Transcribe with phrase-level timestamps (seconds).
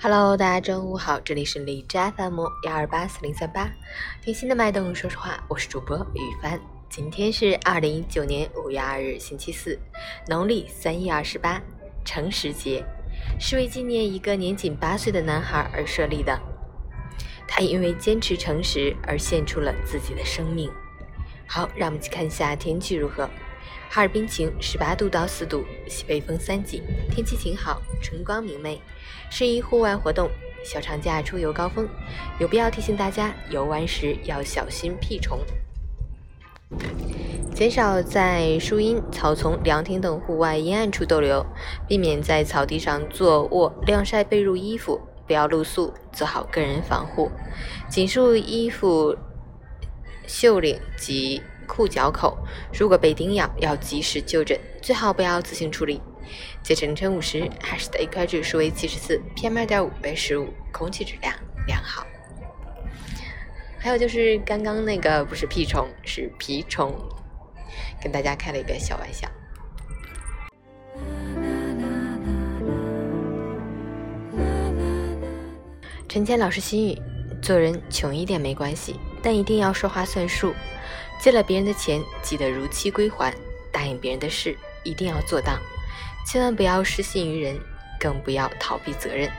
[0.00, 3.68] Hello，大家中午好，这里是荔枝 FM 幺二八四零三八，
[4.22, 6.60] 听心的脉动，说实话，我是主播雨帆。
[6.88, 9.76] 今天是二零一九年五月二日，星期四，
[10.28, 11.60] 农历三月二十八，
[12.04, 12.84] 诚实节，
[13.40, 16.38] 是为纪念一个年仅八岁的男孩而设立的。
[17.48, 20.70] 他因为坚持诚实而献出了自己的生命。
[21.44, 23.28] 好，让我们去看一下天气如何。
[23.90, 28.80] 哈尔滨晴，十八度到四度，西北风三级，天气晴好，春光明媚，
[29.30, 30.30] 适宜户外活动。
[30.64, 31.88] 小长假出游高峰，
[32.40, 35.38] 有必要提醒大家游玩时要小心蜱虫，
[37.54, 41.46] 减少在树荫、草丛、凉亭等户外阴暗处逗留，
[41.86, 47.30] 避免在草地上坐卧晾晒被褥衣服，不要露宿，做好个人防护，
[47.88, 49.16] 紧束衣服
[50.26, 51.40] 袖领及。
[51.68, 52.36] 裤脚口，
[52.72, 56.00] 如果被叮咬，要及时就诊，最好不要自行处理。
[56.62, 61.32] 截止凌晨五时，海市的 AQI 指数为七十四，PM 二点五为十五，空气质量
[61.66, 62.04] 良好。
[63.78, 66.92] 还有就是刚刚那个不是蜱虫，是蜱虫，
[68.02, 69.28] 跟大家开了一个小玩笑。
[76.08, 76.98] 陈谦老师心语：
[77.40, 80.54] 做人穷一点没关系，但一定要说话算数。
[81.20, 83.32] 借了别人的钱，记得如期归还；
[83.72, 85.58] 答应别人的事，一定要做到。
[86.26, 87.58] 千万不要失信于人，
[87.98, 89.30] 更不要逃避责任。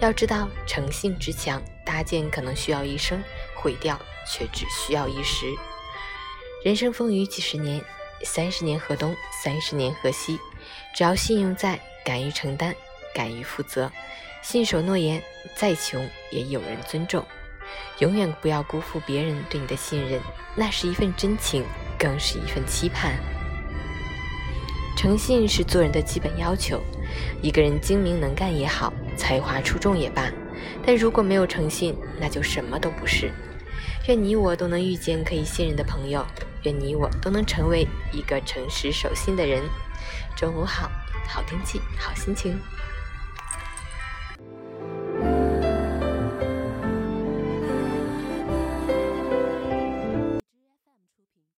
[0.00, 3.22] 要知道，诚信之墙搭建可能需要一生，
[3.56, 3.98] 毁掉
[4.30, 5.46] 却只需要一时。
[6.62, 7.82] 人生风雨几十年，
[8.22, 10.38] 三十年河东，三十年河西。
[10.94, 12.74] 只要信用在，敢于承担，
[13.14, 13.90] 敢于负责，
[14.42, 15.22] 信守诺言，
[15.56, 17.24] 再穷也有人尊重。
[17.98, 20.20] 永远不要辜负别人对你的信任，
[20.54, 21.64] 那是一份真情，
[21.98, 23.14] 更是一份期盼。
[24.96, 26.80] 诚信是做人的基本要求。
[27.42, 30.30] 一个人精明能干也好，才华出众也罢，
[30.84, 33.30] 但如果没有诚信，那就什么都不是。
[34.08, 36.26] 愿你我都能遇见可以信任的朋友，
[36.62, 39.62] 愿你我都能成为一个诚实守信的人。
[40.36, 40.90] 中午好，
[41.28, 42.58] 好天气，好心情。